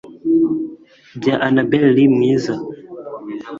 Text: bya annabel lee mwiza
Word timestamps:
bya 1.19 1.35
annabel 1.47 1.85
lee 1.95 2.09
mwiza 2.15 2.53